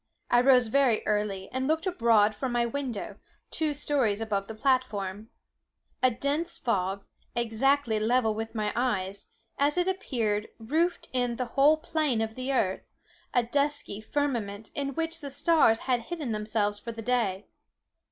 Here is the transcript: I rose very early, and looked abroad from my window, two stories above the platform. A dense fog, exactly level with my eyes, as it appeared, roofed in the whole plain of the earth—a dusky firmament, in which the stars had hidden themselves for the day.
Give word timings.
I 0.31 0.41
rose 0.41 0.65
very 0.65 1.05
early, 1.05 1.47
and 1.51 1.67
looked 1.67 1.85
abroad 1.85 2.33
from 2.33 2.51
my 2.53 2.65
window, 2.65 3.17
two 3.51 3.75
stories 3.75 4.19
above 4.19 4.47
the 4.47 4.55
platform. 4.55 5.29
A 6.01 6.09
dense 6.09 6.57
fog, 6.57 7.05
exactly 7.35 7.99
level 7.99 8.33
with 8.33 8.55
my 8.55 8.73
eyes, 8.75 9.27
as 9.59 9.77
it 9.77 9.87
appeared, 9.87 10.47
roofed 10.57 11.07
in 11.13 11.35
the 11.35 11.45
whole 11.53 11.77
plain 11.77 12.19
of 12.19 12.33
the 12.33 12.51
earth—a 12.51 13.43
dusky 13.43 14.01
firmament, 14.01 14.71
in 14.73 14.95
which 14.95 15.21
the 15.21 15.29
stars 15.29 15.81
had 15.81 15.99
hidden 16.01 16.31
themselves 16.31 16.79
for 16.79 16.91
the 16.91 17.03
day. 17.03 17.45